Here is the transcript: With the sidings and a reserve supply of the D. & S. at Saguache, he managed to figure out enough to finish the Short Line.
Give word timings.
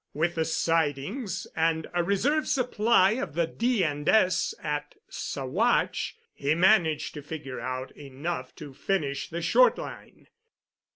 With 0.15 0.33
the 0.33 0.45
sidings 0.45 1.45
and 1.55 1.87
a 1.93 2.03
reserve 2.03 2.47
supply 2.47 3.11
of 3.11 3.35
the 3.35 3.45
D. 3.45 3.83
& 3.83 4.07
S. 4.07 4.55
at 4.59 4.95
Saguache, 5.11 6.13
he 6.33 6.55
managed 6.55 7.13
to 7.13 7.21
figure 7.21 7.59
out 7.59 7.91
enough 7.95 8.55
to 8.55 8.73
finish 8.73 9.29
the 9.29 9.43
Short 9.43 9.77
Line. 9.77 10.25